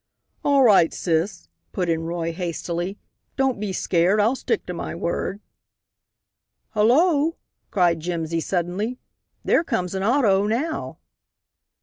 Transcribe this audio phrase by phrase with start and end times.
[0.43, 2.97] "All right, sis," put in Roy, hastily,
[3.35, 4.19] "don't be scared.
[4.19, 5.41] I'll stick to my word."
[6.73, 7.37] "Hullo!"
[7.69, 8.97] cried Jimsy, suddenly,
[9.45, 10.97] "there comes an auto now."